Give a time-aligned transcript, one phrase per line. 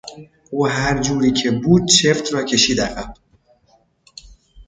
[0.51, 3.13] او هر جوری که بود چفت را کشید عقب.